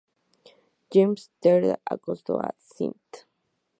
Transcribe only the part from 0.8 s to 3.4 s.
James Theatre"; acortado a "St.